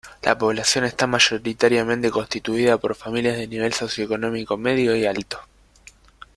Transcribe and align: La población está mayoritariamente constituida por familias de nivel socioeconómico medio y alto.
La 0.23 0.35
población 0.35 0.85
está 0.85 1.05
mayoritariamente 1.05 2.09
constituida 2.09 2.79
por 2.79 2.95
familias 2.95 3.37
de 3.37 3.47
nivel 3.47 3.71
socioeconómico 3.73 4.57
medio 4.57 4.95
y 4.95 5.05
alto. 5.05 5.39